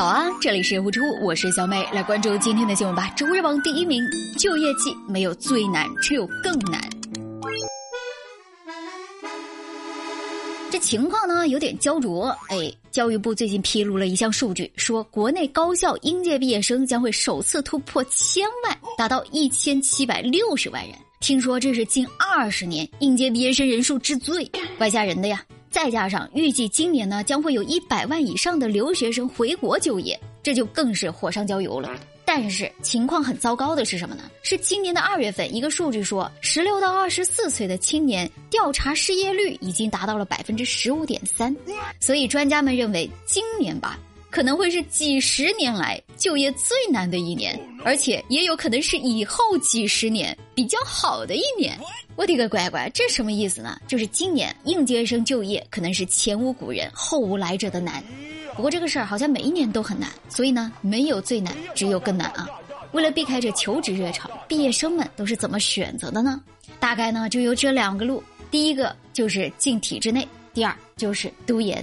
[0.00, 3.12] 早安，这里是不出，我是小美，来关注今天的新闻吧。
[3.14, 4.02] 周日榜第一名，
[4.38, 6.80] 就业季没有最难，只有更难。
[10.70, 12.34] 这情况呢有点焦灼。
[12.48, 20.94] 哎，教育部最近披露了一项数据，说国内高校应届毕业生将会首次突破千万，达到一千七百六十万人。
[21.20, 25.44] 听说这是近二十年应届毕业生人数之最，怪吓人的呀！
[25.70, 31.96] 再加上预计今年呢，将会有一百万以上的留学生回国就业，这就更是火上浇油了。
[32.24, 34.24] 但是情况很糟糕的是什么呢？
[34.42, 41.54] 是今年的二月份，一个数据说，十六到二十四岁的青年调查失业率已经达到了百分之十五点三。
[41.98, 43.98] 所以专家们认为，今年吧
[44.30, 51.78] 可能会是几十年来就业最难的一年，而且也有可能是以后几十年比较好的一年。
[52.16, 53.80] 我的个乖乖，这什么意思呢？
[53.88, 58.02] 就是今年应届生就业可能是前无古人后无来者的难。
[58.54, 62.48] 不过这个事儿好像每一年都很难，所以呢，没有最难，只有更难啊。
[62.92, 66.40] 为了避开这求职热潮，毕业生们都是怎么选择的呢？
[66.78, 71.82] 大概呢就有这两个路：第一个就是进体制内，第二就是读研。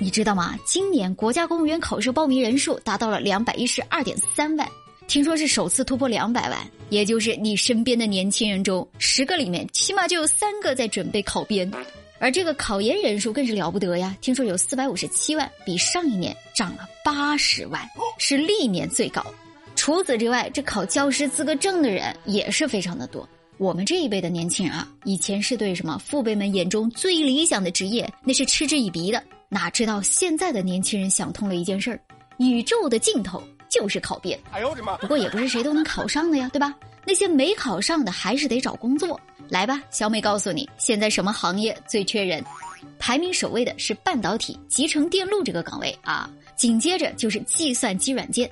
[0.00, 0.56] 你知道吗？
[0.64, 4.68] 今年国家公务员考试报名人数达到了两百一十二点三万。
[5.08, 11.68] 听说是首次突破两百万，也就是你身边的年轻人中十个里面起码就有三个在准备考编，
[12.20, 14.16] 而这个考研人数更是了不得呀！
[14.20, 17.82] 听说有四百五十七万，比上一年涨了八十万，
[18.18, 19.24] 是历年最高。
[19.74, 23.28] 除此之外，这考教师资格证的人也是非常的多。
[23.56, 32.00] 我们这一辈的年轻人啊，以前是对什么父辈们眼中最理想的职业那是嗤之以鼻的，哪知道现在的年轻人想通了一件事儿：
[32.38, 33.42] 宇宙的尽头。
[33.70, 34.96] 就是考编，哎呦我的妈！
[34.96, 36.74] 不过也不是谁都能考上的呀，对吧？
[37.04, 39.20] 那些没考上的还是得找工作。
[39.50, 42.42] 来吧，小美告诉你，现在什么行业最缺人？
[42.98, 48.50] 排名首位的是半导体、集成电路这个岗位啊，紧接着就是计算机软件。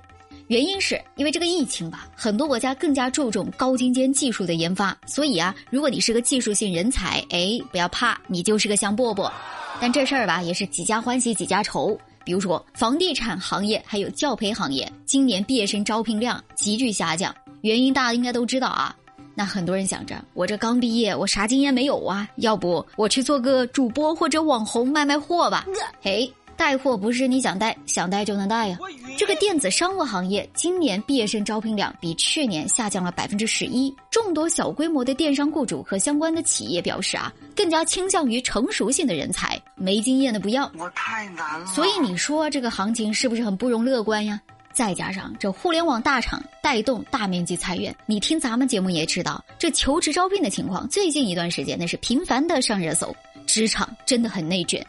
[0.49, 9.33] 原因是因为这个疫情吧，很多国家更加注重高精尖技术的研发，所以啊，如果你是个技术性人才，哎，不要怕，你就是个香饽饽。
[9.81, 11.97] 但这事儿吧，也是几家欢喜几家愁。
[12.25, 18.95] 比如说，房地产行业还有教培行业，今年毕业生招聘量急剧下降，原因大家应该都知道啊。
[19.35, 22.29] 那很多人想着，我这刚毕业，我啥经验没有啊？
[22.37, 25.65] 要不我去做个主播或者网红卖卖货吧？
[26.03, 26.29] 嘿。
[26.57, 28.79] 带货不是你想带想带就能带呀！
[29.19, 40.71] 这个电子商务行业今年毕业生招聘量比去年下降了百分之十一，众多小规模的电商雇主和相关的企业表示啊，更加倾向于成熟性的人才，没经验的不要。
[40.79, 41.67] 我太难了。
[41.67, 44.41] 所以你说这个行情是不是很不容乐观呀？
[44.73, 53.15] 再加上这互联网大厂带动大面积裁员，你听咱们节目也知道，这求职招聘的情况最近一段时间那是频繁的上热搜，
[53.47, 54.87] 职场真的很内卷。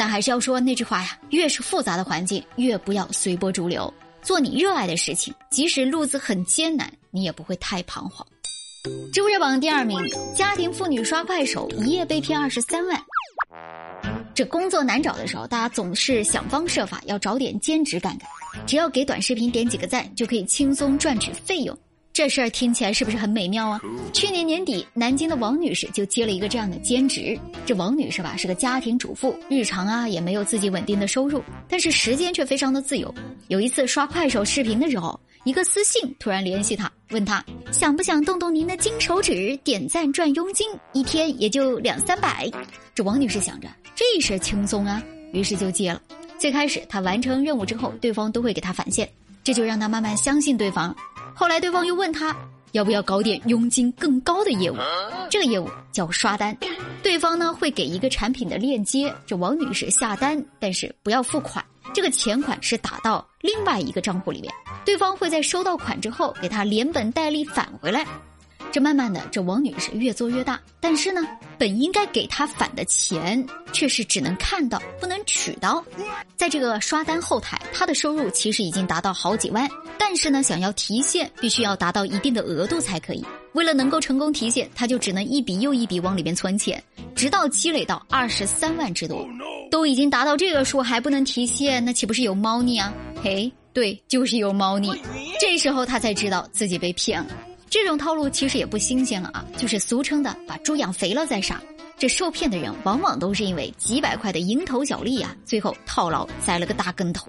[0.00, 8.26] 但还是要说那句话呀，越是复杂的环境，越不要随波逐流，做你热爱的事情，即使路子很艰难，你也不会太彷徨。
[9.12, 9.98] 知乎热榜第二名，
[10.34, 12.98] 家庭妇女刷快手一夜被骗二十三万。
[14.32, 18.26] 这工作难找的时候，大家总是想方设法要找点兼职干干，
[18.66, 21.78] 只要给短视频点几个赞，就可以轻松赚取费用。
[22.12, 23.80] 这事儿听起来是不是很美妙啊？
[24.12, 27.38] 去年年底，南京的王女士就接了一个这样的兼职。
[27.64, 33.14] 这王女士吧是个家庭主妇，日常啊也没有自己稳定的收入，但是时间却非常的自由。
[33.48, 42.50] 有一次刷快手视频的时候，一个私信突然联系她，问她想不想动动您的金手指点赞赚佣金，一天也就两三百。
[42.92, 45.00] 这王女士想着这事儿轻松啊，
[45.32, 46.02] 于是就接了。
[46.38, 49.08] 最开始她完成任务之后，对方都会给她返现，
[49.42, 50.94] 这就让他慢慢相信对方。
[51.34, 52.36] 后来对方又问他
[52.72, 54.76] 要不要搞点佣金更高的业务，
[55.28, 56.56] 这个业务叫刷单，
[57.02, 64.52] 对方呢会给一个产品的链接，这王女士下单，但是不要付款，这个钱款是打到另外一个账户里面，
[64.84, 68.06] 对方会在收到款之后给他连本带利返回来。
[68.72, 71.26] 这慢慢的，这王女士越做越大，但是呢，
[71.58, 75.84] 本应该给她返的钱，却是只能看到不能取到。
[76.36, 79.68] 在这个刷单后台，她的收入其实已经达到好几万，
[79.98, 83.24] 但是呢，想要提现，必须要达到一定的额度才可以。
[83.54, 86.82] 为了能够成功提现，她就只能一笔又一笔往里边存钱，
[87.16, 89.26] 直到积累到二十三万之多。
[89.70, 92.92] 都已经达到这个数还不能提现，那岂不是有猫腻啊？
[93.22, 94.92] 嘿，对，就是有猫腻。
[95.40, 97.28] 这时候她才知道自己被骗了。
[97.70, 101.62] 这种套路其实也不新鲜了啊，就是俗称的把猪养肥了再杀。
[101.96, 107.28] 这受骗的人往往都是因为几百块的蝇头小利啊，最后套牢栽了个大跟头。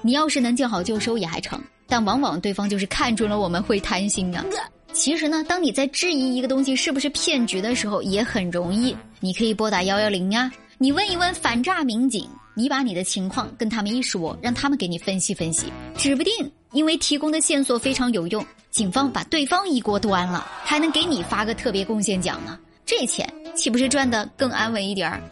[0.00, 4.44] 你要是能见好就收也还成，但往往对方就是看准了我们会贪心啊。
[4.92, 10.48] 其实呢，当你在质疑一个东西是不是骗局的时候，也很容易，你可以拨打幺幺零呀，
[10.78, 16.32] 你问一问反诈民警，你把你的情况跟他们一说，让他们给你分析分析，指不定
[16.70, 22.58] 因为提供的线索非常有用，警方把对方一锅端了，还能给你发个特别贡献奖呢。
[22.86, 25.22] 这钱岂不是赚的更安稳一点儿？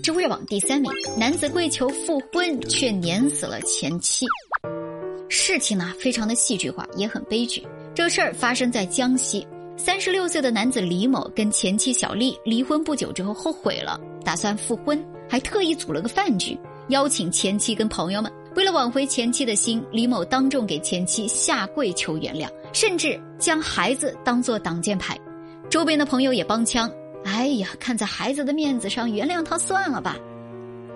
[0.00, 4.24] 知乎热榜第三名，男子跪求复婚却碾死了前妻。
[5.28, 7.66] 事情呢，非常的戏剧化，也很悲剧。
[7.96, 9.44] 这事儿发生在江西。
[9.76, 16.56] 三十六岁的男子李某跟前妻小丽离婚不久之后后悔了，打算复婚，还特意组了个饭局，
[16.90, 18.30] 邀请前妻跟朋友们。
[18.56, 25.18] 为了挽回前妻的心，李某当众给前妻下跪求原谅，甚至将孩子当作挡箭牌。
[25.68, 26.90] 周边的朋友也帮腔
[27.24, 30.16] ：“哎呀，看在孩子的面子上，原谅他算了吧。”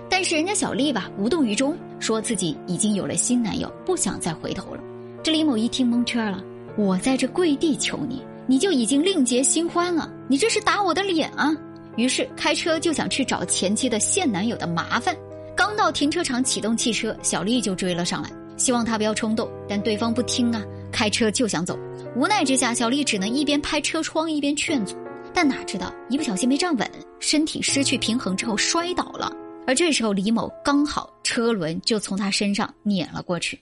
[0.08, 4.81] 但是人家小丽吧无动于衷，说自己已经有了新男友，不想再回头了。
[5.22, 6.43] 这李某一听蒙圈了
[6.78, 11.54] ：“我在这跪地求你。”你就已经另结新欢了，你这是打我的脸啊！
[11.96, 15.14] 于是开车就想去找前妻的现男友的麻烦。
[15.58, 20.62] 刚到停车场启动汽车，小丽就追了上来，希望他不要冲动，但对方不听啊，
[20.93, 21.76] 开车就想走。
[22.14, 24.94] 无奈之下，小丽只能一边拍车窗一边劝阻，
[25.34, 26.88] 但哪知道一不小心没站稳，
[27.19, 29.32] 身体失去平衡之后摔倒了。
[29.66, 33.61] 而这时候李某刚好车轮就从他身上碾了过去，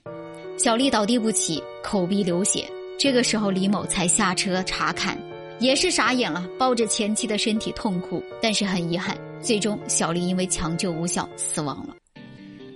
[0.58, 2.70] 小丽倒地不起，口鼻流血。
[2.98, 5.18] 这个时候，李某才下车查看，
[5.60, 8.22] 也是傻眼了，抱着前妻的身体痛哭。
[8.42, 9.16] 但是很遗憾，
[9.46, 11.94] 最终小丽因为抢救无效死亡了。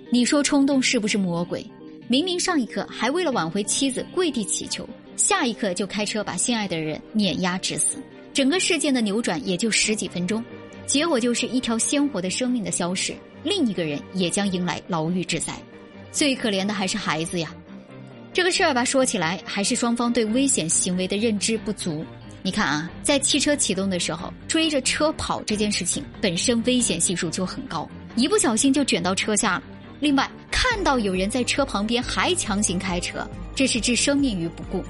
[0.09, 1.65] 你说冲动是不是魔鬼？
[2.07, 4.87] 明明上一刻还为了挽回妻子跪地祈求，
[5.17, 7.97] 下一刻就开车把心爱的人碾压致死。
[8.33, 10.41] 整个事件的扭转也就十几分钟，
[10.85, 13.13] 结果就是一条鲜活的生命的消逝，
[13.43, 15.53] 另一个人也将迎来牢狱之灾。
[16.09, 17.53] 最可怜的还是孩子呀。
[18.31, 22.05] 这个事儿吧，说起来还是双方对危险行为的认知不足。
[22.43, 29.63] 你看啊，在汽车启动的时候追着车跑这件事情本身危险系数就很高，一不小心就卷到车下了。
[29.99, 34.83] 另外，看到有人在车旁边还强行开车，这是置生命于不顾。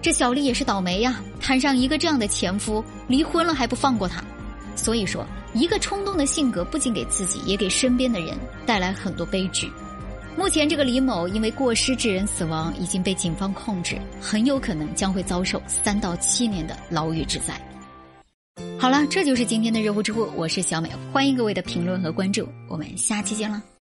[0.00, 4.24] 这小丽也是倒霉呀，摊上一个这样的前夫，离婚了还不放过他。
[4.74, 8.34] 所以说，一个冲动的性格不仅给自己，也给身边的人
[8.64, 9.70] 带来很多悲剧。
[10.36, 17.58] 目前，这个李某因为过失致人死亡，已经被警方控制，很有可能将会遭受三到七年的牢狱之灾。
[18.78, 23.62] 好了，这就是今天的热乎知乎，我是小美，欢迎各位的评论和关注，我们下期见了。